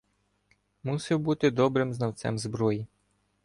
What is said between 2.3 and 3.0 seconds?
зброї.